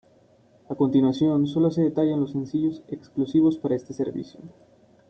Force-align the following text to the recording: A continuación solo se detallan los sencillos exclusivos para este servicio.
A 0.67 0.73
continuación 0.73 1.45
solo 1.45 1.69
se 1.69 1.83
detallan 1.83 2.21
los 2.21 2.31
sencillos 2.31 2.81
exclusivos 2.87 3.59
para 3.59 3.75
este 3.75 3.93
servicio. 3.93 4.39